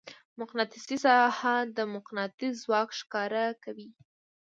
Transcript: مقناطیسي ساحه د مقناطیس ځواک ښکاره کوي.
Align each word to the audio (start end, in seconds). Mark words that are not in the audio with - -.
مقناطیسي 0.39 0.97
ساحه 1.05 1.55
د 1.77 1.79
مقناطیس 1.95 2.53
ځواک 2.63 2.89
ښکاره 2.99 3.45
کوي. 3.63 3.89